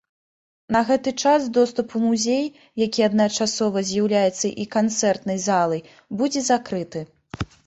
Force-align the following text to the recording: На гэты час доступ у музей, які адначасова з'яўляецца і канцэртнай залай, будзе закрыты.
На 0.75 0.79
гэты 0.85 1.11
час 1.25 1.41
доступ 1.57 1.93
у 1.99 2.01
музей, 2.05 2.47
які 2.85 3.05
адначасова 3.09 3.85
з'яўляецца 3.91 4.53
і 4.65 4.67
канцэртнай 4.77 5.37
залай, 5.47 5.85
будзе 6.23 6.45
закрыты. 6.51 6.99